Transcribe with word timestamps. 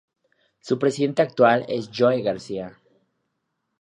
Su 0.61 0.79
presidente 0.79 1.21
actual 1.21 1.63
es 1.69 1.91
Joe 1.95 2.23
Garcia. 2.23 2.81